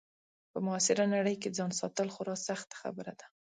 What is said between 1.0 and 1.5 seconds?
نړۍ